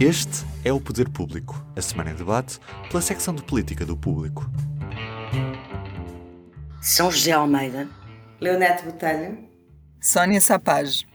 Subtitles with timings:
[0.00, 2.58] Este é o Poder Público, a semana em debate
[2.88, 4.50] pela secção de política do Público.
[6.80, 7.88] São José Almeida,
[8.40, 9.38] Leonete Botelho,
[10.00, 11.06] Sónia Sapage.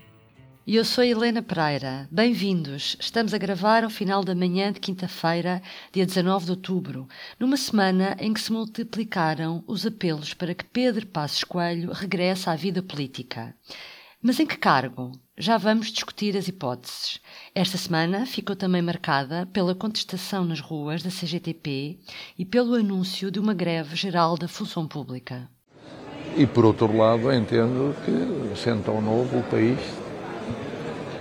[0.65, 2.07] E eu sou Helena Pereira.
[2.11, 2.97] Bem-vindos.
[2.99, 5.61] Estamos a gravar ao final da manhã de quinta-feira,
[5.93, 7.07] dia 19 de outubro,
[7.39, 12.55] numa semana em que se multiplicaram os apelos para que Pedro Passos Coelho regresse à
[12.55, 13.55] vida política.
[14.21, 15.11] Mas em que cargo?
[15.37, 17.21] Já vamos discutir as hipóteses.
[17.53, 21.99] Esta semana ficou também marcada pela contestação nas ruas da CGTP
[22.37, 25.47] e pelo anúncio de uma greve geral da função pública.
[26.35, 29.79] E por outro lado, entendo que, sendo tão novo, o país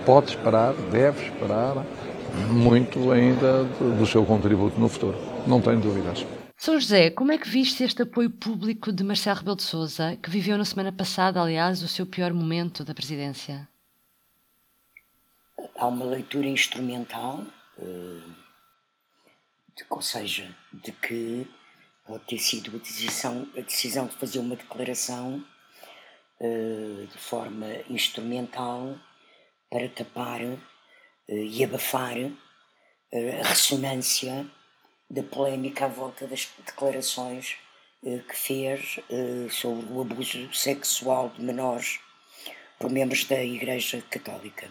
[0.07, 1.85] pode esperar, deve esperar
[2.51, 5.19] muito ainda do seu contributo no futuro.
[5.47, 6.25] Não tenho dúvidas.
[6.57, 10.31] São José, como é que viste este apoio público de Marcelo Rebelo de Sousa, que
[10.31, 13.69] viveu na semana passada, aliás, o seu pior momento da presidência?
[15.77, 17.45] Há uma leitura instrumental,
[17.79, 18.23] eh,
[19.91, 21.47] ou seja, de que
[22.07, 25.45] pode ter sido a decisão, a decisão de fazer uma declaração
[26.41, 28.99] eh, de forma instrumental
[29.71, 30.59] para tapar uh,
[31.29, 32.17] e abafar
[33.13, 34.47] a ressonância
[35.09, 37.57] da polémica à volta das declarações
[38.03, 39.01] uh, que fez
[39.51, 42.01] sobre o abuso sexual de menores
[42.79, 44.69] por membros da Igreja Católica.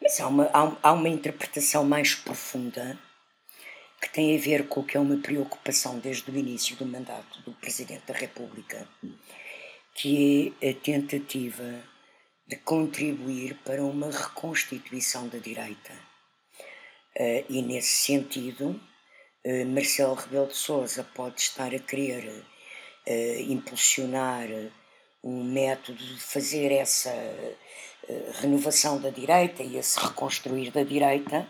[0.00, 2.98] Mas há uma, há, há uma interpretação mais profunda
[4.04, 7.40] que tem a ver com o que é uma preocupação desde o início do mandato
[7.42, 8.86] do Presidente da República,
[9.94, 11.82] que é a tentativa
[12.46, 15.92] de contribuir para uma reconstituição da direita.
[17.18, 18.80] Uh, e nesse sentido,
[19.46, 24.48] uh, Marcelo Rebelo de Sousa pode estar a querer uh, impulsionar
[25.22, 27.10] um método de fazer essa
[28.42, 31.48] renovação da direita e esse reconstruir da direita,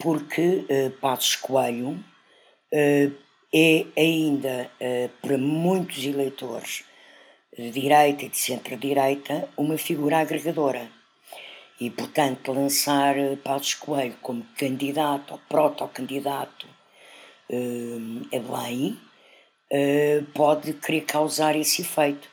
[0.00, 0.66] porque
[1.00, 2.02] Passos Coelho
[2.72, 4.68] é ainda
[5.22, 6.82] para muitos eleitores
[7.56, 10.90] de direita e de centro-direita uma figura agregadora.
[11.80, 16.66] E, portanto, lançar eh, Passos Coelho como candidato ou proto-candidato
[17.48, 19.00] uh, a Belém
[19.72, 22.28] uh, pode querer causar esse efeito.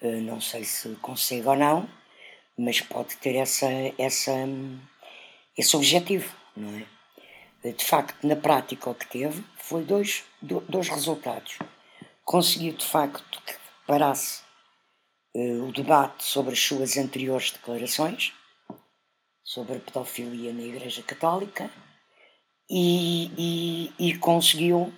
[0.00, 1.86] Uh, não sei se consegue ou não,
[2.56, 3.68] mas pode ter essa,
[3.98, 4.32] essa,
[5.54, 6.86] esse objetivo, não é?
[7.72, 11.58] De facto, na prática, o que teve foi dois, dois resultados.
[12.24, 13.42] Conseguiu, de facto,
[13.86, 14.40] parasse
[15.34, 18.32] uh, o debate sobre as suas anteriores declarações
[19.46, 21.70] sobre pedofilia na Igreja Católica
[22.68, 24.92] e, e, e conseguiu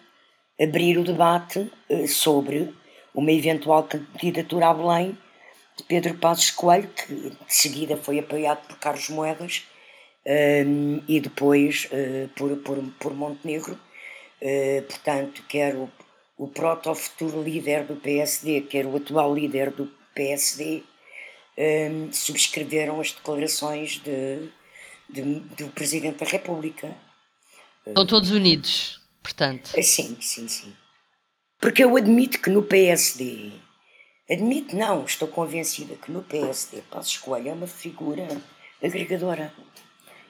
[0.59, 2.75] abrir o debate uh, sobre
[3.15, 5.19] uma eventual candidatura a Belém
[5.77, 9.65] de Pedro Passos Coelho, que de seguida foi apoiado por Carlos Moedas
[10.27, 13.79] um, ehm, e depois uh, por, por, por Montenegro.
[14.41, 15.93] Uh, portanto, quero
[16.39, 20.83] o proto-futuro líder do PSD, que era o atual líder do PSD,
[21.59, 24.49] um, subscreveram as declarações de,
[25.11, 25.23] de,
[25.57, 26.97] do Presidente da República.
[27.87, 29.73] Estão todos unidos, portanto.
[29.75, 30.73] Eh, sim, sim, sim.
[31.59, 33.51] Porque eu admito que no PSD,
[34.31, 38.29] admito não, estou convencida que no PSD Passo Escolha é uma figura
[38.83, 39.53] agregadora.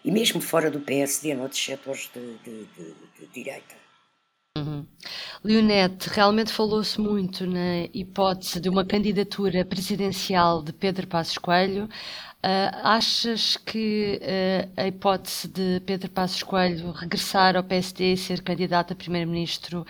[0.05, 3.88] E mesmo fora do PSD, noutros setores de, de, de direita.
[5.45, 11.85] Leonete, realmente falou-se muito na hipótese de uma candidatura presidencial de Pedro Passos Coelho.
[11.85, 18.43] Uh, achas que uh, a hipótese de Pedro Passos Coelho regressar ao PSD e ser
[18.43, 19.87] candidato a primeiro-ministro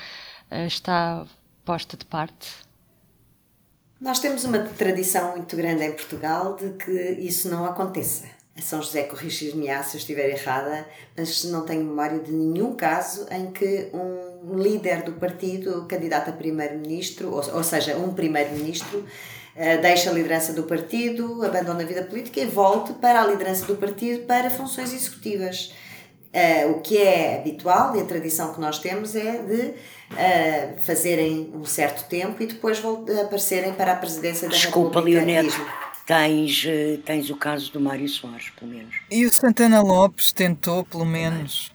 [0.50, 1.26] uh, está
[1.64, 2.48] posta de parte?
[4.00, 8.26] Nós temos uma tradição muito grande em Portugal de que isso não aconteça.
[8.56, 13.26] A São José corrigir-me-á se eu estiver errada, mas não tenho memória de nenhum caso
[13.30, 19.82] em que um líder do partido, candidato a primeiro-ministro, ou, ou, seja, um primeiro-ministro, uh,
[19.82, 23.76] deixa a liderança do partido, abandona a vida política e volte para a liderança do
[23.76, 25.72] partido para funções executivas.
[26.28, 31.50] Uh, o que é habitual e a tradição que nós temos é de uh, fazerem
[31.54, 32.82] um certo tempo e depois
[33.24, 35.24] aparecerem para a presidência da Desculpa, República.
[35.24, 38.94] Desculpa, Leonete tens, eh, tens o caso do Mário Soares, pelo menos.
[39.10, 41.70] E o Santana Lopes tentou, pelo menos.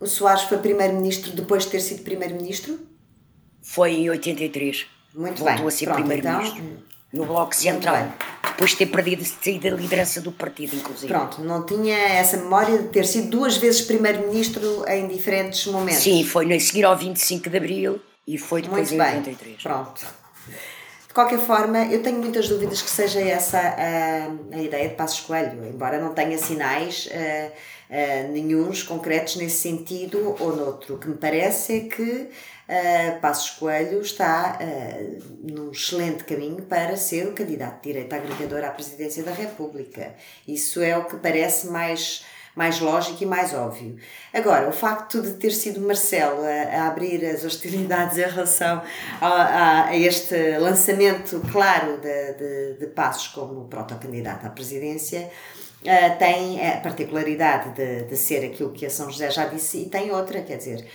[0.00, 2.80] O Soares foi primeiro-ministro depois de ter sido primeiro-ministro?
[3.62, 4.86] Foi em 83.
[5.14, 5.66] Muito Voltou bem.
[5.66, 6.62] a ser primeiro-ministro.
[6.62, 8.12] Então, no Bloco Central.
[8.42, 9.24] Depois de ter perdido
[9.60, 11.12] da liderança do partido, inclusive.
[11.12, 16.02] Pronto, não tinha essa memória de ter sido duas vezes primeiro-ministro em diferentes momentos.
[16.02, 19.18] Sim, foi a seguir ao 25 de Abril e foi depois Muito em bem.
[19.18, 19.62] 83.
[19.62, 20.06] Pronto.
[21.10, 25.18] De qualquer forma, eu tenho muitas dúvidas que seja essa a, a ideia de Passos
[25.18, 30.94] Coelho, embora não tenha sinais uh, nenhuns concretos nesse sentido ou noutro.
[30.94, 34.56] O que me parece é que uh, Passos Coelho está
[35.42, 40.14] num excelente caminho para ser o candidato de direita agregador à presidência da República.
[40.46, 42.24] Isso é o que parece mais
[42.54, 43.96] mais lógico e mais óbvio.
[44.32, 48.82] Agora, o facto de ter sido Marcelo a, a abrir as hostilidades em relação
[49.20, 55.30] a, a este lançamento claro de, de, de Passos como protocandidato à presidência,
[55.80, 59.88] Uh, tem a particularidade de, de ser aquilo que a São José já disse e
[59.88, 60.86] tem outra, quer dizer,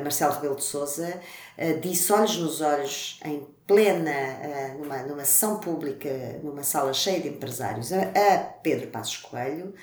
[0.00, 1.20] Marcelo Rebelo de Sousa
[1.58, 6.08] uh, disse olhos nos olhos em plena, uh, numa, numa sessão pública,
[6.44, 9.74] numa sala cheia de empresários, a, a Pedro Passos Coelho,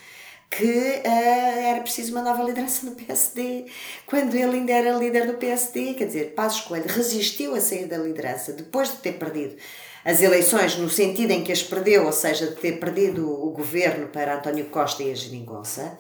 [0.52, 3.66] que uh, era preciso uma nova liderança no PSD,
[4.06, 7.98] quando ele ainda era líder do PSD, quer dizer, Passos Coelho resistiu a sair da
[7.98, 9.56] liderança depois de ter perdido
[10.04, 14.08] as eleições no sentido em que as perdeu, ou seja, de ter perdido o governo
[14.08, 15.98] para António Costa e a Geringonça,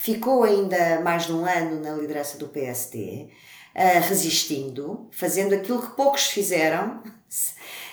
[0.00, 3.28] ficou ainda mais de um ano na liderança do PSD,
[3.74, 7.02] uh, resistindo, fazendo aquilo que poucos fizeram,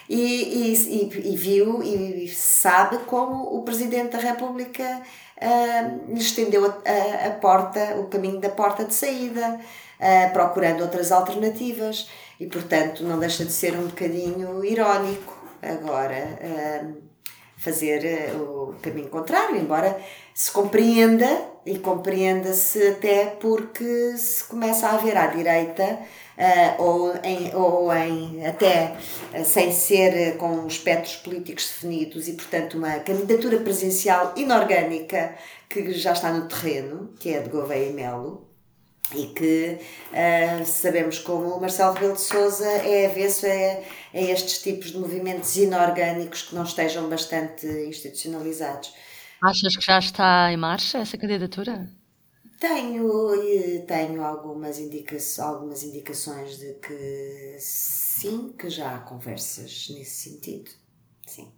[0.09, 5.01] e, e, e, viu e sabe como o Presidente da República
[5.41, 9.59] uh, lhe estendeu a, a, a, porta, o caminho da porta de saída,
[9.99, 12.09] uh, procurando outras alternativas.
[12.39, 17.06] E, portanto, não deixa de ser um bocadinho irónico agora uh,
[17.57, 19.99] fazer o caminho contrário, embora
[20.33, 21.27] se compreenda
[21.65, 25.99] e compreenda-se até porque se começa a haver à direita
[26.37, 28.95] uh, ou, em, ou em até
[29.33, 35.35] uh, sem ser com espectros políticos definidos e, portanto, uma candidatura presencial inorgânica
[35.67, 38.46] que já está no terreno, que é de Gouveia e Melo,
[39.15, 39.79] e que
[40.11, 44.97] uh, sabemos como o Marcelo Rebelo de Sousa é avesso a, a estes tipos de
[44.97, 48.93] movimentos inorgânicos que não estejam bastante institucionalizados.
[49.41, 51.89] Achas que já está em marcha essa candidatura?
[52.59, 60.71] Tenho, tenho algumas, indica algumas indicações de que sim, que já há conversas nesse sentido.
[61.27, 61.51] Sim.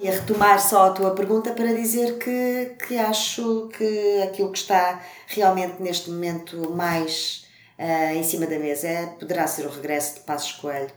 [0.00, 4.58] E a retomar só a tua pergunta para dizer que, que acho que aquilo que
[4.58, 7.44] está realmente neste momento mais
[7.76, 10.92] uh, em cima da mesa é, poderá ser o regresso de Passos Coelho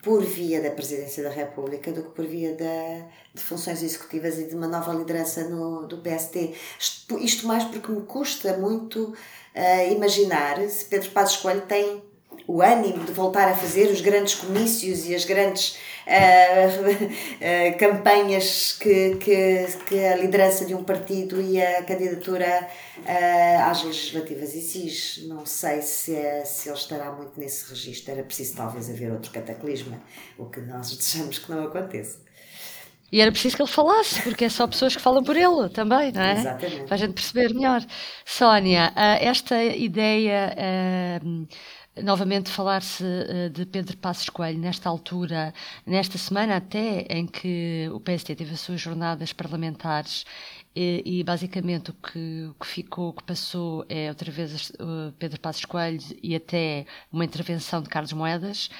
[0.00, 4.44] por via da Presidência da República do que por via da, de funções executivas e
[4.44, 6.54] de uma nova liderança no, do PST.
[6.78, 12.04] Isto, isto mais porque me custa muito uh, imaginar se Pedro Passos Coelho tem
[12.46, 18.72] o ânimo de voltar a fazer os grandes comícios e as grandes uh, uh, campanhas
[18.72, 22.68] que, que, que, a liderança de um partido e a candidatura
[22.98, 25.26] uh, às legislativas exige.
[25.26, 28.12] Não sei se, é, se ele estará muito nesse registro.
[28.12, 30.00] Era preciso talvez haver outro cataclisma,
[30.38, 32.22] o que nós desejamos que não aconteça.
[33.12, 36.10] E era preciso que ele falasse, porque é só pessoas que falam por ele também,
[36.10, 36.32] não é?
[36.32, 36.84] Exatamente.
[36.84, 37.80] Para a gente perceber melhor.
[38.24, 40.52] Sónia, esta ideia
[42.02, 45.54] novamente falar-se uh, de Pedro Passos Coelho nesta altura,
[45.86, 50.24] nesta semana até em que o PST teve as suas jornadas parlamentares
[50.74, 55.12] e, e basicamente o que, o que, ficou, o que passou é outra vez uh,
[55.18, 58.70] Pedro Passos Coelho e até uma intervenção de Carlos Moedas.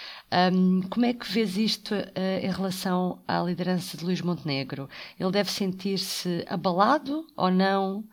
[0.52, 2.05] Um, como é que vês isto uh,
[2.43, 4.88] em relação à liderança de Luís Montenegro?
[5.19, 8.05] Ele deve sentir-se abalado ou não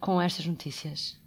[0.00, 1.18] com estas notícias?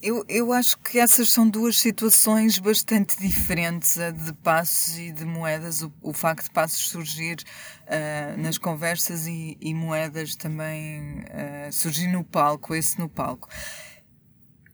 [0.00, 5.24] Eu, eu acho que essas são duas situações bastante diferentes, a de passos e de
[5.24, 5.82] moedas.
[5.82, 7.38] O, o facto de passos surgir
[7.82, 13.48] uh, nas conversas e, e moedas também uh, surgir no palco, esse no palco.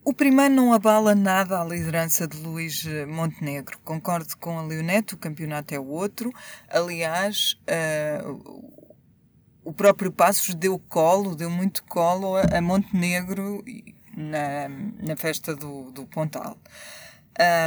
[0.05, 3.79] O primeiro não abala nada a liderança de Luís Montenegro.
[3.79, 6.31] Concordo com a Leonete, o campeonato é outro.
[6.69, 7.59] Aliás,
[8.23, 8.85] uh,
[9.65, 13.65] o próprio Passos deu colo, deu muito colo a, a Montenegro
[14.17, 14.69] na,
[15.03, 16.57] na festa do, do Pontal.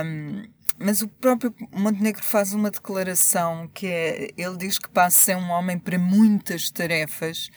[0.03, 0.43] Um,
[0.79, 5.49] mas o próprio Montenegro faz uma declaração que é, ele diz que Passos é um
[5.49, 7.49] homem para muitas tarefas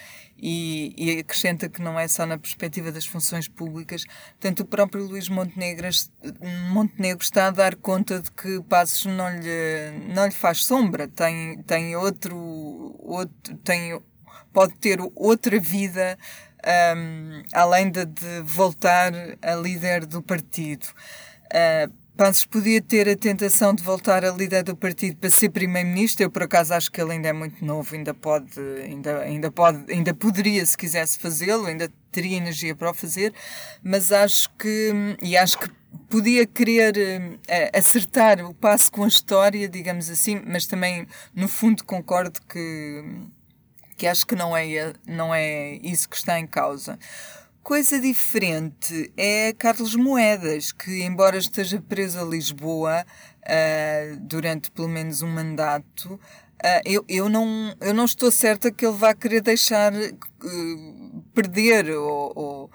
[0.43, 4.05] e, e, acrescenta que não é só na perspectiva das funções públicas.
[4.41, 5.87] Portanto, o próprio Luís Montenegro,
[6.71, 11.63] Montenegro está a dar conta de que Passos não lhe, não lhe faz sombra, tem,
[11.65, 14.01] tem outro, outro tem,
[14.51, 16.19] pode ter outra vida
[16.97, 19.13] um, além de, de, voltar
[19.43, 20.87] a líder do partido.
[21.47, 26.23] Uh, Passos podia ter a tentação de voltar a líder do partido para ser primeiro-ministro.
[26.23, 29.91] Eu, por acaso, acho que ele ainda é muito novo, ainda pode, ainda, ainda pode,
[29.91, 33.33] ainda poderia, se quisesse fazê-lo, ainda teria energia para o fazer,
[33.83, 35.71] mas acho que, e acho que
[36.11, 41.83] podia querer uh, acertar o passo com a história, digamos assim, mas também, no fundo,
[41.85, 43.03] concordo que,
[44.01, 46.99] que acho que não é, não é isso que está em causa.
[47.63, 55.21] Coisa diferente é Carlos Moedas, que, embora esteja preso a Lisboa uh, durante pelo menos
[55.21, 59.93] um mandato, uh, eu, eu, não, eu não estou certa que ele vá querer deixar
[59.93, 62.71] uh, perder ou, ou,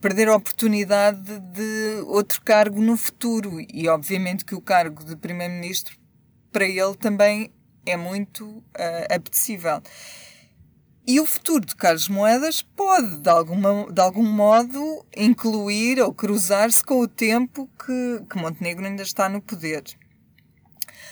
[0.00, 3.58] perder a oportunidade de outro cargo no futuro.
[3.70, 5.94] E, obviamente, que o cargo de Primeiro-Ministro,
[6.50, 7.52] para ele, também
[7.84, 8.64] é muito
[9.10, 9.82] apetecível.
[11.06, 16.82] E o futuro de Carlos Moedas pode, de, alguma, de algum modo, incluir ou cruzar-se
[16.82, 19.84] com o tempo que, que Montenegro ainda está no poder.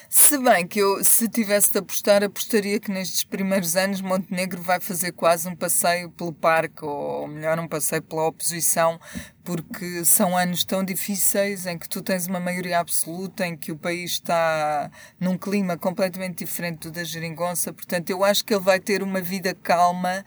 [0.09, 4.79] Se bem que eu, se tivesse de apostar, apostaria que nestes primeiros anos Montenegro vai
[4.81, 9.01] fazer quase um passeio pelo parque, ou melhor, um passeio pela oposição,
[9.43, 13.77] porque são anos tão difíceis em que tu tens uma maioria absoluta, em que o
[13.77, 17.73] país está num clima completamente diferente do da Geringonça.
[17.73, 20.25] Portanto, eu acho que ele vai ter uma vida calma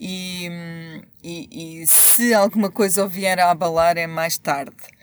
[0.00, 0.48] e,
[1.22, 4.93] e, e se alguma coisa vier a abalar é mais tarde.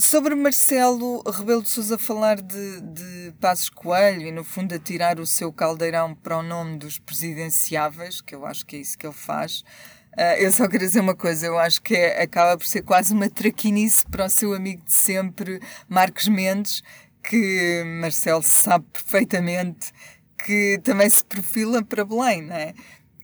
[0.00, 5.18] Sobre Marcelo Rebelo de Sousa falar de, de Passos Coelho e, no fundo, a tirar
[5.18, 9.04] o seu caldeirão para o nome dos presidenciáveis, que eu acho que é isso que
[9.04, 9.64] ele faz,
[10.16, 13.12] uh, eu só queria dizer uma coisa: eu acho que é, acaba por ser quase
[13.12, 16.80] uma traquinice para o seu amigo de sempre, Marcos Mendes,
[17.20, 19.92] que Marcelo sabe perfeitamente
[20.44, 22.72] que também se perfila para Belém, não é?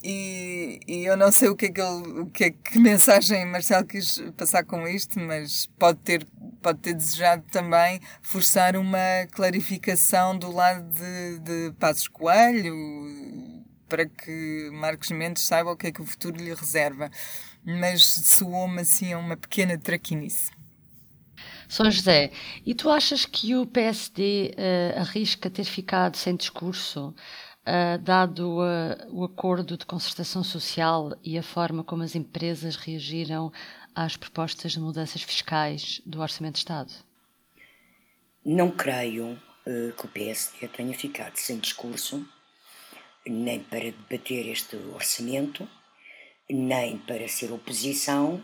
[0.07, 3.47] E, e, eu não sei o que é que ele, o que é que mensagem
[3.47, 6.27] Marcelo quis passar com isto, mas pode ter,
[6.61, 12.63] pode ter desejado também forçar uma clarificação do lado de, de Passos Coelho
[13.89, 17.11] para que Marcos Mendes saiba o que é que o futuro lhe reserva.
[17.65, 20.51] Mas soou-me assim a uma pequena traquinice.
[21.67, 22.31] São José,
[22.67, 27.15] e tu achas que o PSD uh, eh, arrisca ter ficado sem discurso?
[27.67, 33.53] Uh, dado uh, o acordo de concertação social e a forma como as empresas reagiram
[33.95, 36.93] às propostas de mudanças fiscais do Orçamento de Estado?
[38.45, 42.27] Não creio uh, que o PSD tenha ficado sem discurso,
[43.27, 45.67] nem para debater este orçamento,
[46.49, 48.43] nem para ser oposição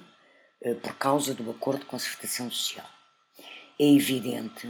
[0.83, 2.87] por causa do acordo de concertação social.
[3.79, 4.69] É evidente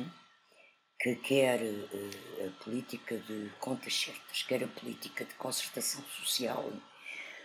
[1.00, 6.70] que quer uh, a política de contas certas, quer a política de concertação social,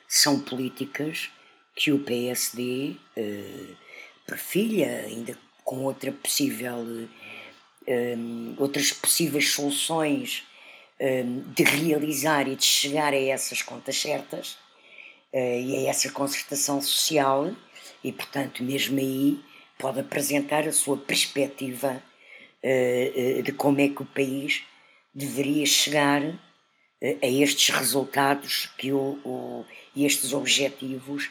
[0.08, 1.30] são políticas
[1.76, 3.74] que o PSD eh,
[4.26, 7.10] perfilha, ainda com outra possível,
[7.86, 8.16] eh,
[8.58, 10.44] outras possíveis soluções
[11.00, 14.58] um, de realizar e de chegar a essas contas certas
[15.34, 17.54] uh, e a essa concertação social,
[18.04, 19.40] e portanto, mesmo aí,
[19.78, 22.15] pode apresentar a sua perspectiva eh, eh,
[23.44, 24.64] de como é que o país
[25.14, 26.22] deveria chegar
[27.02, 31.30] eh, a estes resultados que o, o, estes objetivos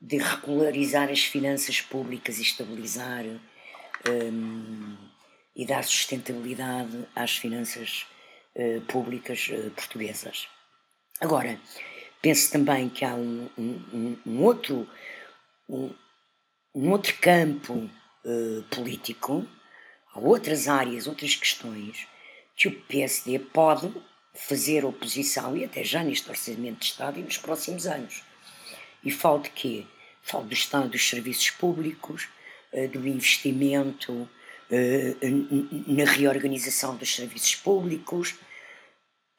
[0.00, 3.24] de regularizar as finanças públicas e estabilizar
[4.08, 4.96] um,
[5.54, 8.06] e dar sustentabilidade às finanças
[8.54, 10.48] uh, públicas uh, portuguesas.
[11.20, 11.60] Agora,
[12.22, 14.88] penso também que há um, um, um outro,
[15.68, 15.92] um,
[16.90, 19.46] outro campo uh, político
[20.14, 22.06] há outras áreas, outras questões
[22.56, 23.92] que o PSD pode
[24.34, 28.22] fazer oposição e até já neste Orçamento de Estado e nos próximos anos.
[29.02, 29.86] E falo de quê?
[30.22, 32.28] Falo do Estado dos serviços públicos,
[32.72, 34.28] eh, do investimento
[34.70, 35.16] eh,
[35.86, 38.34] na reorganização dos serviços públicos,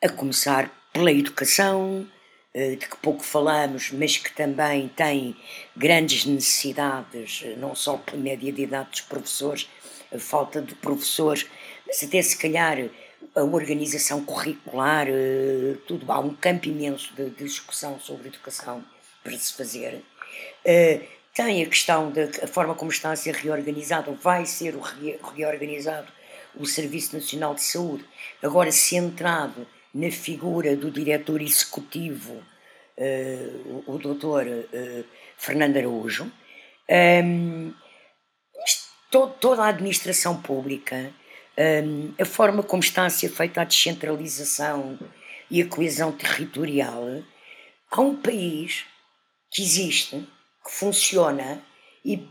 [0.04, 2.08] a começar pela educação,
[2.54, 5.36] eh, de que pouco falamos, mas que também tem
[5.78, 9.70] grandes necessidades, não só pela média de idade dos professores,
[10.14, 11.48] a falta de professores,
[11.88, 12.78] mas até se calhar
[13.36, 18.84] a organização curricular, eh, tudo há um campo imenso de, discussão sobre educação
[19.24, 20.04] para se fazer.
[20.66, 25.20] Uh, tem a questão da forma como está a ser reorganizado, ou vai ser re,
[25.36, 26.12] reorganizado
[26.56, 28.04] o Serviço Nacional de Saúde,
[28.44, 32.34] agora centrado na figura do diretor executivo,
[32.98, 34.46] uh, o, doutor
[35.38, 36.30] Fernando Araújo.
[36.90, 37.74] Um,
[39.12, 41.14] toda a administração pública,
[41.58, 44.98] um, a forma como está a ser feita a descentralização
[45.50, 47.22] e a coesão territorial,
[47.92, 48.86] há um país
[49.52, 50.28] que existe,
[50.66, 51.62] que funciona
[52.06, 52.26] e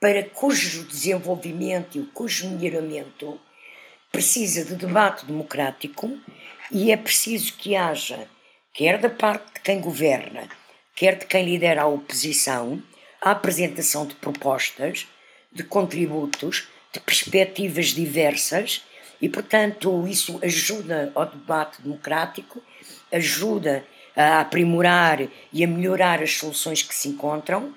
[0.00, 3.40] para cujo desenvolvimento e cujo melhoramento
[4.10, 6.18] precisa de debate democrático
[6.70, 8.28] e é preciso que haja,
[8.74, 10.48] quer da parte de quem governa,
[10.96, 12.82] quer de quem lidera a oposição,
[13.20, 15.06] a apresentação de propostas
[15.52, 18.82] de contributos, de perspectivas diversas
[19.20, 22.62] e, portanto, isso ajuda ao debate democrático,
[23.12, 27.74] ajuda a aprimorar e a melhorar as soluções que se encontram,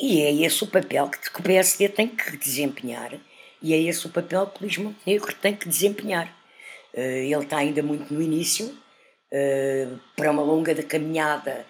[0.00, 3.12] e é esse o papel que o PSD tem que desempenhar,
[3.60, 6.34] e é esse o papel que Luís Montenegro tem que desempenhar.
[6.94, 8.76] Eh, ele está ainda muito no início,
[9.30, 11.66] eh, para uma longa caminhada,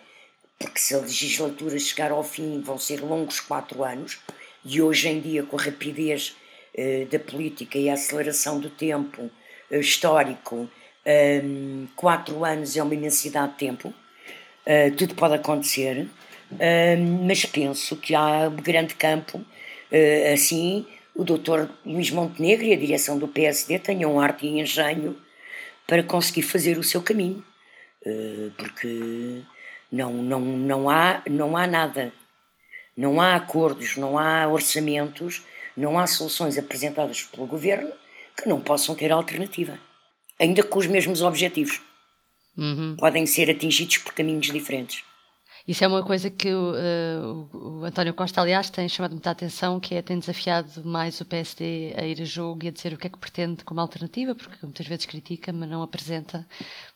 [0.58, 4.18] porque se a legislatura chegar ao fim vão ser longos quatro anos,
[4.64, 6.36] e hoje em dia, com a rapidez
[6.74, 9.30] eh, da política e a aceleração do tempo
[9.70, 10.68] eh, histórico,
[11.04, 13.92] ehm, quatro anos é uma imensidade de tempo,
[14.64, 16.08] eh, tudo pode acontecer,
[16.58, 19.44] ehm, mas penso que há grande campo,
[20.32, 25.14] assim, o doutor Luís Montenegro e a direção do PSD tenham arte e engenho
[25.86, 27.44] para conseguir fazer o seu caminho,
[28.56, 29.42] porque
[29.90, 32.10] não, não, não, há, não há nada,
[32.96, 35.42] não há acordos, não há orçamentos
[35.76, 37.92] não há soluções apresentadas pelo governo
[38.36, 39.78] que não possam ter alternativa,
[40.38, 41.80] ainda com os mesmos objetivos.
[42.56, 42.96] Uhum.
[42.98, 45.04] Podem ser atingidos por caminhos diferentes.
[45.66, 49.78] Isso é uma coisa que o, uh, o, António Costa, aliás, tem chamado muita atenção,
[49.78, 52.96] que é tem desafiado mais o PSD a ir a jogo e a dizer o
[52.96, 56.46] que é que pretende como alternativa, porque muitas vezes critica, mas não apresenta,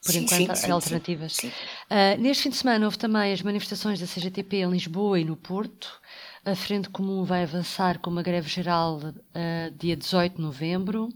[0.03, 1.37] por sim, enquanto, sim, sim, alternativas.
[1.37, 5.37] Uh, neste fim de semana houve também as manifestações da CGTP em Lisboa e no
[5.37, 6.01] Porto.
[6.47, 11.09] A Frente Comum vai avançar com uma greve geral uh, dia 18 de novembro.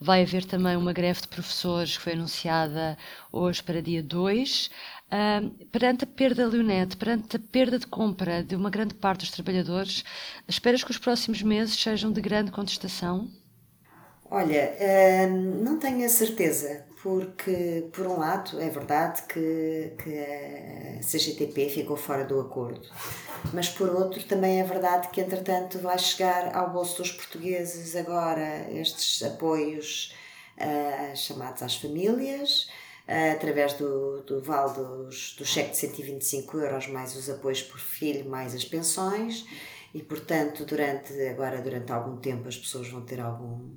[0.00, 2.96] Vai haver também uma greve de professores que foi anunciada
[3.30, 4.70] hoje para dia 2.
[5.10, 9.22] Uh, perante a perda da Leonete, perante a perda de compra de uma grande parte
[9.22, 10.04] dos trabalhadores,
[10.46, 13.28] esperas que os próximos meses sejam de grande contestação?
[14.30, 21.00] Olha, uh, não tenho a certeza porque, por um lado, é verdade que, que a
[21.02, 22.88] CGTP ficou fora do acordo,
[23.52, 28.70] mas por outro, também é verdade que, entretanto, vai chegar ao bolso dos portugueses agora
[28.70, 30.14] estes apoios
[30.58, 32.68] uh, chamados às famílias.
[33.10, 37.80] Uh, através do, do vale dos, do cheque de 125 euros, mais os apoios por
[37.80, 39.44] filho, mais as pensões,
[39.92, 43.68] e portanto, durante agora durante algum tempo as pessoas vão ter algum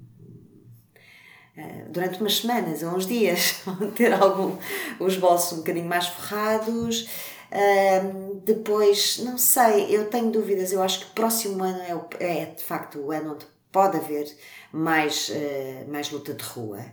[1.56, 4.58] eh, durante umas semanas ou uns dias vão ter algum,
[5.00, 7.08] os bolsos um bocadinho mais forrados.
[7.52, 10.72] Uh, depois, não sei, eu tenho dúvidas.
[10.72, 14.26] Eu acho que o próximo ano é, é de facto o ano onde pode haver
[14.72, 16.84] mais, uh, mais luta de rua.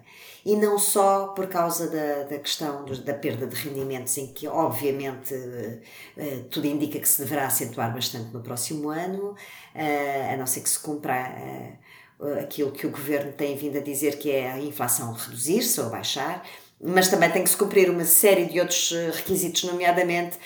[0.45, 5.35] E não só por causa da, da questão da perda de rendimentos, em que obviamente
[5.35, 9.35] uh, tudo indica que se deverá acentuar bastante no próximo ano,
[10.33, 11.79] a não ser que se cumpra
[12.43, 16.45] aquilo que o governo tem vindo a dizer que é a inflação reduzir-se ou baixar,
[16.83, 20.39] mas também tem que se cumprir uma série de outros eh, requisitos, nomeadamente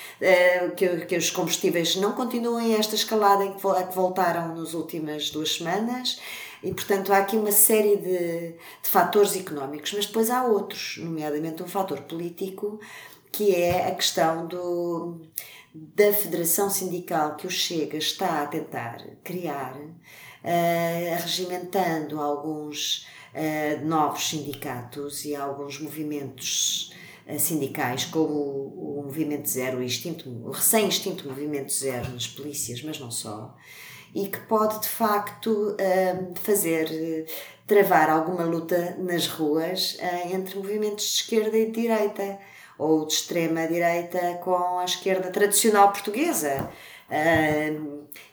[0.77, 3.63] que, que os combustíveis não continuem esta escalada em que
[3.95, 6.21] voltaram nas últimas duas semanas.
[6.65, 11.63] E, portanto, há aqui uma série de, de fatores económicos, mas depois há outros, nomeadamente
[11.63, 12.81] um fator político,
[13.31, 15.21] que é a questão do,
[15.75, 24.31] da federação sindical que o Chega está a tentar criar uh, regimentando alguns uh, novos
[24.31, 26.95] sindicatos e alguns movimentos
[27.27, 32.83] uh, sindicais, como o, o Movimento Zero, o, extinto, o recém-extinto Movimento Zero nas polícias,
[32.83, 33.55] mas não só,
[34.15, 35.77] e que pode de facto
[36.37, 37.27] fazer
[37.67, 39.99] travar alguma luta nas ruas
[40.31, 42.39] entre movimentos de esquerda e de direita
[42.79, 46.71] ou de extrema direita com a esquerda tradicional portuguesa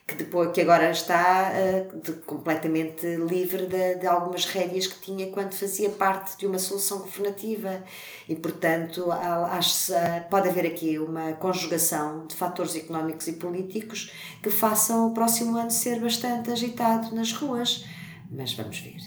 [0.08, 5.32] que, depois, que agora está uh, de, completamente livre de, de, algumas rédeas que tinha
[5.32, 7.84] quando fazia parte de uma solução governativa.
[8.28, 14.50] E, portanto, acho, uh, pode haver aqui uma conjugação de fatores económicos e políticos que
[14.50, 17.86] façam o próximo ano ser bastante agitado nas ruas.
[18.30, 18.98] Mas vamos ver.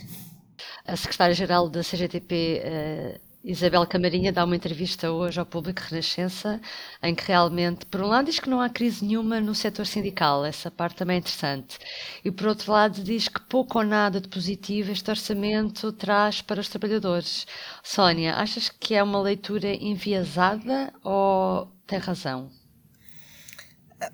[0.87, 6.59] A secretária-geral da CGTP uh Isabel Camarinha dá uma entrevista hoje ao público Renascença
[7.03, 10.47] em que realmente, por um lado, diz que não há crise nenhuma no setor sindical,
[10.47, 11.79] essa parte também é interessante,
[12.25, 16.59] e por outro lado, diz que pouco ou nada de positivo este orçamento traz para
[16.59, 17.47] os trabalhadores.
[17.83, 22.64] Sónia, achas que é uma leitura enviesada ou tem razão?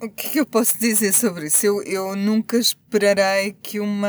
[0.01, 1.67] O que é que eu posso dizer sobre isso?
[1.67, 4.09] Eu, eu nunca esperarei que uma,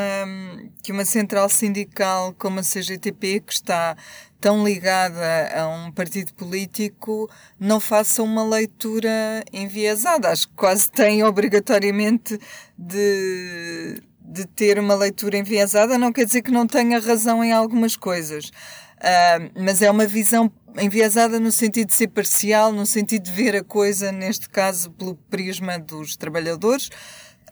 [0.83, 3.95] que uma central sindical como a CGTP, que está
[4.39, 10.29] tão ligada a um partido político, não faça uma leitura enviesada.
[10.29, 12.39] Acho que quase tem obrigatoriamente
[12.77, 17.95] de, de ter uma leitura enviesada, não quer dizer que não tenha razão em algumas
[17.95, 18.51] coisas.
[18.97, 23.55] Uh, mas é uma visão enviesada no sentido de ser parcial, no sentido de ver
[23.55, 26.89] a coisa, neste caso, pelo prisma dos trabalhadores.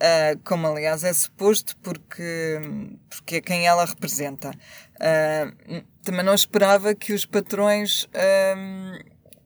[0.00, 2.58] uh, como aliás é suposto, porque,
[3.08, 4.50] porque é quem ela representa.
[4.50, 8.08] Uh, também não esperava que os patrões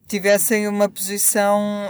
[0.07, 1.89] tivessem uma posição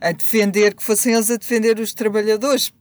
[0.00, 2.72] a defender, que fossem eles a defender os trabalhadores.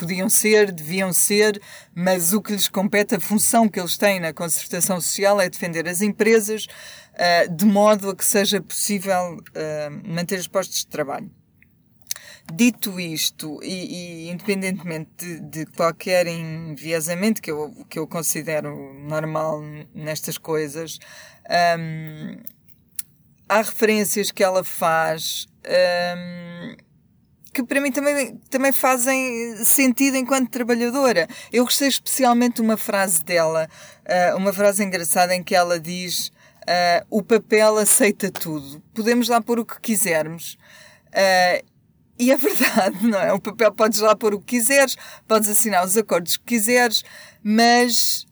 [0.00, 1.60] Podiam ser, deviam ser,
[1.94, 5.86] mas o que lhes compete, a função que eles têm na concertação social é defender
[5.86, 11.30] as empresas uh, de modo a que seja possível uh, manter os postos de trabalho.
[12.50, 19.60] Dito isto, e, e independentemente de, de, qualquer enviesamento que eu, que eu considero normal
[19.94, 20.98] nestas coisas,
[21.78, 22.42] um,
[23.46, 25.46] há referências que ela faz
[26.16, 26.89] um,
[27.52, 31.28] que para mim também, também fazem sentido enquanto trabalhadora.
[31.52, 33.68] Eu gostei especialmente de uma frase dela,
[34.06, 39.40] uh, uma frase engraçada em que ela diz: uh, O papel aceita tudo, podemos lá
[39.40, 40.56] pôr o que quisermos.
[42.18, 43.32] E é verdade, não é?
[43.32, 47.02] O papel podes lá pôr o que quiseres, podes assinar os acordos que quiseres,
[47.42, 48.26] mas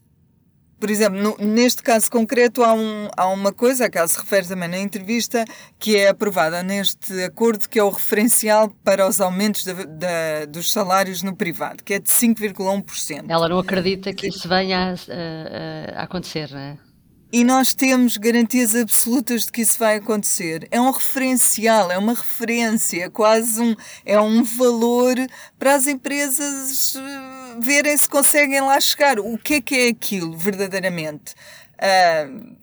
[0.79, 4.47] por exemplo, no, neste caso concreto, há, um, há uma coisa, a que se refere
[4.47, 5.45] também na entrevista,
[5.79, 9.65] que é aprovada neste acordo, que é o referencial para os aumentos
[10.49, 13.25] dos salários no privado, que é de 5,1%.
[13.29, 16.88] Ela não acredita que isso venha a, a, a acontecer, não é?
[17.31, 20.67] E nós temos garantias absolutas de que isso vai acontecer.
[20.71, 25.15] É um referencial, é uma referência, é quase um, é um valor
[25.59, 29.21] para as empresas eh, verem se conseguem lá chegar.
[29.21, 31.35] O que é que é aquilo, verdadeiramente?
[31.75, 32.57] Uh,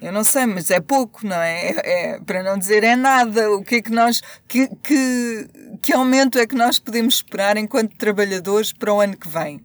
[0.00, 1.68] eu não sei, mas é pouco, não é?
[1.68, 2.14] é?
[2.14, 2.20] é?
[2.20, 3.52] Para não dizer é nada.
[3.52, 4.20] O que é que nós.
[4.48, 5.48] Que, que,
[5.80, 9.64] que aumento é que nós podemos esperar enquanto trabalhadores para o ano que vem?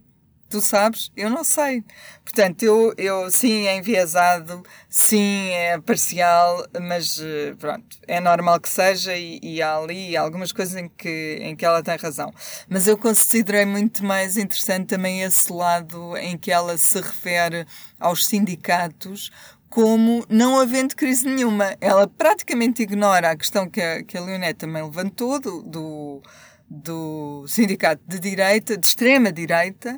[0.52, 1.10] Tu sabes?
[1.16, 1.82] Eu não sei.
[2.26, 8.68] Portanto, eu, eu sim é enviesado, sim é parcial, mas eh, pronto, é normal que
[8.68, 12.34] seja e, e há ali algumas coisas em que, em que ela tem razão.
[12.68, 17.66] Mas eu considerei muito mais interessante também esse lado em que ela se refere
[17.98, 19.32] aos sindicatos
[19.70, 21.78] como não havendo crise nenhuma.
[21.80, 26.22] Ela praticamente ignora a questão que a, que a Leonete também levantou do, do,
[26.70, 29.98] do sindicato de direita, de extrema direita,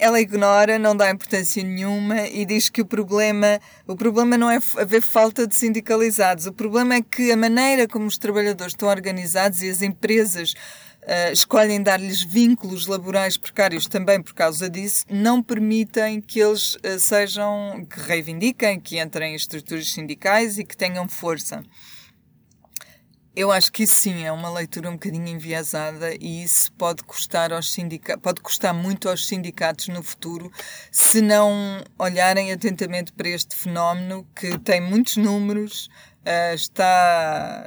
[0.00, 4.58] ela ignora, não dá importância nenhuma e diz que o problema, o problema não é
[4.78, 9.62] haver falta de sindicalizados, o problema é que a maneira como os trabalhadores estão organizados
[9.62, 10.54] e as empresas
[11.02, 16.98] uh, escolhem dar-lhes vínculos laborais precários também por causa disso, não permitem que eles uh,
[16.98, 21.62] sejam, que reivindiquem, que entrem em estruturas sindicais e que tenham força.
[23.34, 27.52] Eu acho que isso sim é uma leitura um bocadinho enviesada e isso pode custar
[27.52, 30.50] aos sindicatos, pode custar muito aos sindicatos no futuro
[30.90, 35.88] se não olharem atentamente para este fenómeno que tem muitos números,
[36.26, 37.64] uh, está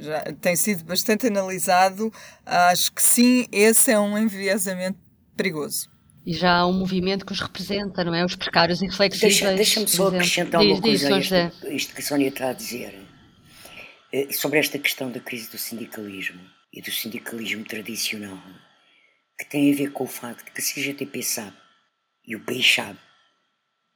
[0.00, 2.12] já tem sido bastante analisado.
[2.44, 4.98] Acho que sim, esse é um enviesamento
[5.36, 5.88] perigoso.
[6.24, 8.24] E já há um movimento que os representa, não é?
[8.24, 9.32] Os precários inflexíveis.
[9.32, 11.34] Deixa-me deixa só acrescentar uma coisa a isto,
[11.68, 13.05] isto que a Sónia está a dizer.
[14.16, 16.40] Eh, sobre esta questão da crise do sindicalismo
[16.72, 18.42] e do sindicalismo tradicional,
[19.38, 21.54] que tem a ver com o facto de que a CGTP sabe,
[22.26, 22.98] e o país sabe,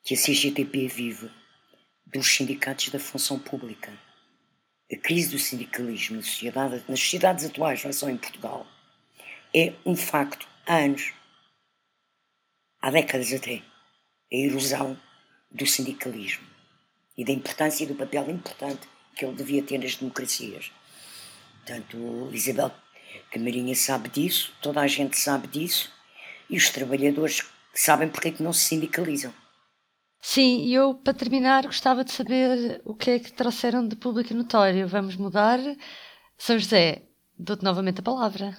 [0.05, 1.31] que a CGTP vive
[2.05, 3.91] dos sindicatos da função pública.
[4.93, 8.67] A crise do sindicalismo na sociedade, nas sociedades atuais, não só em Portugal,
[9.55, 11.15] é um facto há anos,
[12.83, 13.63] há décadas até,
[14.31, 15.01] a erosão
[15.51, 16.47] do sindicalismo
[17.17, 18.87] e da importância e do papel importante
[19.21, 20.73] que ele devia ter nas democracias.
[21.59, 22.73] Portanto, Isabel
[23.31, 25.93] Camarinha sabe disso, toda a gente sabe disso,
[26.49, 29.33] e os trabalhadores sabem porque é que não se sindicalizam.
[30.23, 34.33] Sim, e eu, para terminar, gostava de saber o que é que trouxeram de público
[34.33, 34.89] notório.
[34.89, 35.59] Vamos mudar.
[36.39, 37.03] São José,
[37.39, 38.57] dou-te novamente a palavra.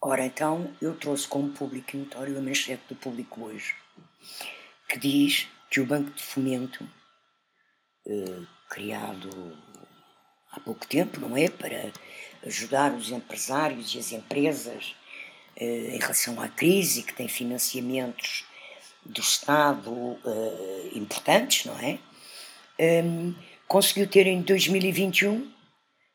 [0.00, 3.74] Ora, então, eu trouxe como público notório a manchete do público hoje,
[4.88, 6.88] que diz que o Banco de Fomento,
[8.06, 9.30] eh, criado
[10.56, 11.48] há pouco tempo, não é?
[11.48, 11.92] Para
[12.44, 14.94] ajudar os empresários e as empresas
[15.56, 18.44] eh, em relação à crise, que tem financiamentos
[19.04, 21.98] do Estado eh, importantes, não é?
[22.78, 23.34] Um,
[23.66, 25.50] conseguiu ter em 2021,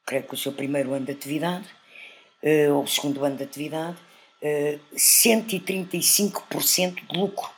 [0.06, 1.68] creio que o seu primeiro ano de atividade,
[2.44, 3.98] uh, ou o segundo ano de atividade,
[4.44, 7.50] uh, 135% de lucro.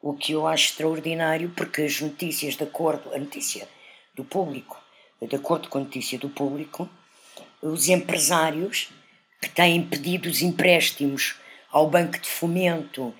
[0.00, 3.68] O que eu acho extraordinário, porque as notícias de acordo, a notícia
[4.14, 4.82] do público
[5.20, 6.88] de acordo com a notícia do público,
[7.62, 8.88] os empresários
[9.40, 11.36] que têm pedido os empréstimos
[11.70, 13.14] ao Banco de Fomento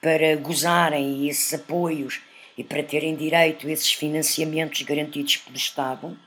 [0.00, 2.20] para gozarem esses apoios
[2.56, 6.18] e para terem direito a esses financiamentos garantidos pelo Estado,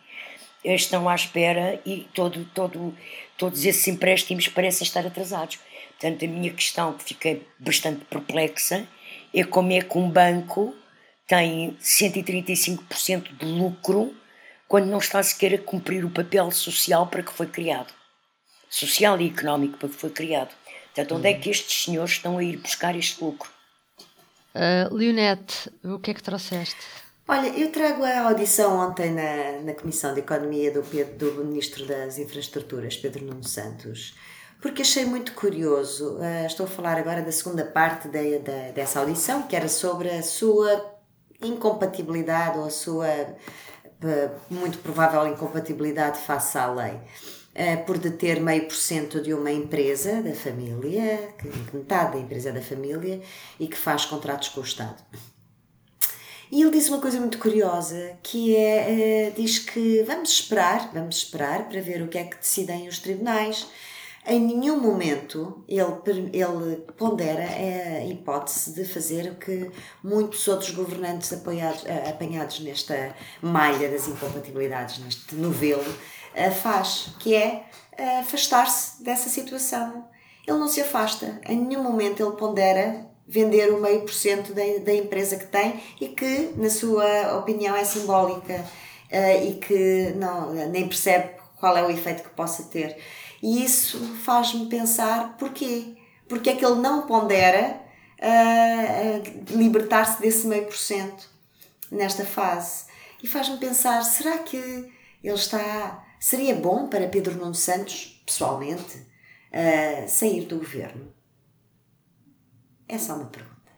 [0.64, 2.96] estão à espera e todo, todo,
[3.38, 5.60] todos esses empréstimos parecem estar atrasados.
[5.92, 8.88] Portanto, a minha questão, que fiquei bastante perplexa,
[9.34, 10.76] é como é que um banco
[11.28, 14.16] tem 135% de lucro
[14.68, 17.94] quando não está sequer a cumprir o papel social para que foi criado.
[18.70, 20.54] Social e económico para que foi criado.
[20.94, 23.50] Portanto, onde é que estes senhores estão a ir buscar este lucro?
[24.56, 26.78] Uh, Leonete, o que é que trouxeste?
[27.28, 30.82] Olha, eu trago a audição ontem na, na Comissão de Economia do,
[31.18, 34.16] do Ministro das Infraestruturas, Pedro Nuno Santos,
[34.62, 36.18] porque achei muito curioso.
[36.18, 40.10] Uh, estou a falar agora da segunda parte de, de, dessa audição, que era sobre
[40.10, 40.96] a sua
[41.42, 43.36] incompatibilidade ou a sua uh,
[44.50, 47.00] muito provável incompatibilidade face à lei.
[47.58, 52.50] Uh, por deter meio por cento de uma empresa da família, que metade da empresa
[52.50, 53.22] é da família
[53.58, 55.02] e que faz contratos com o Estado.
[56.52, 61.18] E ele diz uma coisa muito curiosa, que é, uh, diz que vamos esperar, vamos
[61.18, 63.66] esperar para ver o que é que decidem os tribunais.
[64.28, 69.70] Em nenhum momento ele, ele pondera a hipótese de fazer o que
[70.04, 77.66] muitos outros governantes apoiados, apanhados nesta malha das incompatibilidades, neste novelo, uh, faz, que é
[78.20, 80.08] afastar-se dessa situação.
[80.48, 84.94] Ele não se afasta, em nenhum momento ele pondera vender o meio por cento da
[84.94, 88.54] empresa que tem e que, na sua opinião, é simbólica
[89.12, 91.35] uh, e que não, nem percebe
[91.66, 92.96] qual é o efeito que possa ter.
[93.42, 95.98] E isso faz-me pensar porquê?
[96.30, 97.82] Porque é que ele não pondera
[98.20, 101.28] uh, libertar-se desse meio por cento
[101.90, 102.86] nesta fase?
[103.24, 104.58] E faz-me pensar, será que
[105.24, 106.06] ele está...
[106.20, 111.12] Seria bom para Pedro Nuno Santos, pessoalmente, uh, sair do governo?
[112.88, 113.72] É só uma pergunta.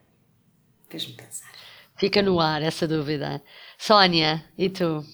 [0.89, 1.49] Fez-me pensar.
[1.95, 3.41] Fica no ar essa dúvida.
[3.77, 5.05] Sónia, e tu?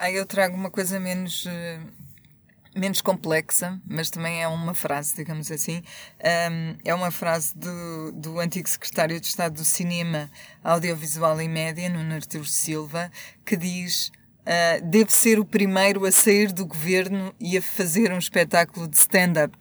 [0.00, 1.80] Ah, eu trago uma coisa menos, uh,
[2.72, 5.82] menos complexa, mas também é uma frase, digamos assim.
[6.84, 10.30] É uma frase do, do antigo secretário de Estado do Cinema,
[10.62, 13.10] Audiovisual e Média, Nuno Artur Silva,
[13.44, 14.12] que diz
[14.48, 18.96] Uh, deve ser o primeiro a sair do governo e a fazer um espetáculo de
[18.96, 19.54] stand-up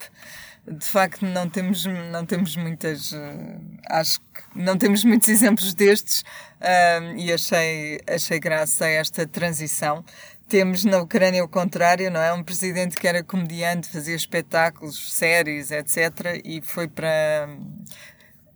[0.69, 6.21] de facto não temos não temos muitas uh, acho que não temos muitos exemplos destes
[6.61, 10.03] uh, e achei achei graça a esta transição.
[10.49, 12.33] Temos na Ucrânia o contrário não é?
[12.33, 17.49] Um presidente que era comediante fazia espetáculos séries etc e foi para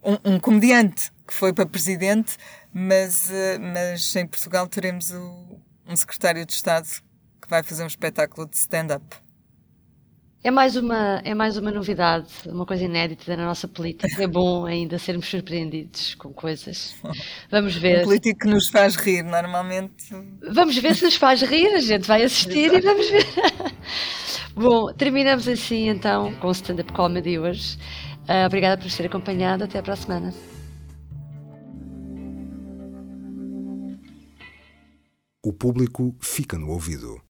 [0.04, 2.36] um, um comediante que foi para presidente
[2.74, 6.88] mas uh, mas em Portugal teremos o, um secretário de Estado
[7.42, 9.06] que vai fazer um espetáculo de stand-up
[10.44, 14.08] é mais, uma, é mais uma novidade, uma coisa inédita na nossa política.
[14.22, 16.96] É bom ainda sermos surpreendidos com coisas.
[17.52, 18.02] Vamos ver.
[18.02, 19.94] Um político que nos faz rir, normalmente.
[20.52, 23.26] Vamos ver se nos faz rir, a gente vai assistir e vamos ver.
[24.56, 27.78] bom, terminamos assim então com o stand-up comedy hoje.
[28.28, 29.64] Uh, obrigada por ter acompanhado.
[29.64, 30.34] Até para a semana.
[35.44, 37.22] O público fica no ouvido.